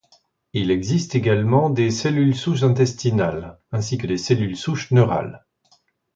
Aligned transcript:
Il 0.53 0.71
existe 0.71 1.13
également 1.13 1.69
des 1.69 1.91
cellules 1.91 2.33
souches 2.35 2.63
intestinales 2.63 3.59
ainsi 3.71 3.99
que 3.99 4.07
des 4.07 4.17
cellules 4.17 4.57
souches 4.57 4.89
neurales. 4.89 5.45